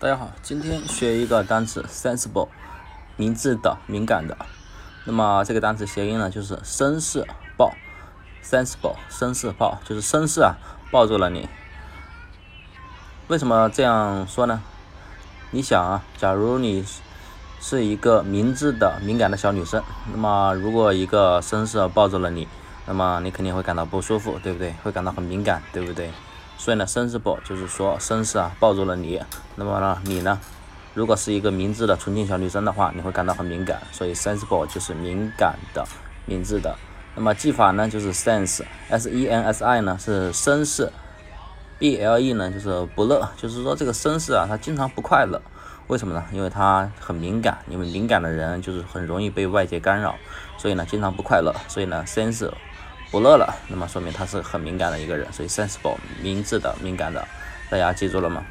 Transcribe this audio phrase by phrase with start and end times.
[0.00, 2.46] 大家好，今天学一个单词 sensible，
[3.16, 4.38] 明智的、敏感的。
[5.04, 7.72] 那么这个单词谐音呢，就是绅士抱
[8.44, 10.54] ，sensible，绅士抱，就是绅士啊，
[10.92, 11.48] 抱住了你。
[13.26, 14.62] 为什么这样说呢？
[15.50, 16.84] 你想啊，假如你
[17.60, 22.46] 是一个明智的、敏感的小女生，那么如果一个绅士抱住了你，
[22.86, 24.72] 那么你肯定会感到不舒服，对不对？
[24.84, 26.12] 会感到很敏感，对不对？
[26.58, 29.18] 所以呢，sensible 就是说绅士啊抱住了你，
[29.54, 30.38] 那么呢，你呢，
[30.92, 35.86] 如果是一个明智的纯情小女生的话，你会感到很敏感，所以 sensible 就是敏感的、
[36.26, 36.76] 明智的。
[37.14, 40.92] 那么记法呢，就是 sense，s e n s i 呢是绅士
[41.78, 45.40] ，b l e 呢就是不乐，就是说这个绅士啊，他经常不快乐，
[45.86, 46.24] 为什么呢？
[46.32, 50.16] 因为他很敏感，因为敏感的人就是很容易被外界干扰，
[50.58, 52.50] 所以呢，经常不快乐，所以呢，sense。
[53.10, 57.26] 不乐了，那么说明他是很敏感的一个人，所以 sensible 明智的、敏感的，
[57.70, 58.44] 大家记住了吗？